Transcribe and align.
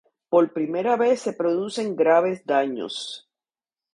Por 0.31 0.51
primera 0.51 0.97
vez 0.97 1.19
se 1.21 1.31
producen 1.33 1.95
graves 1.95 2.43
daños. 2.43 3.29